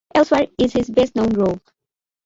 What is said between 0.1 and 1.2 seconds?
Elsewhere is his best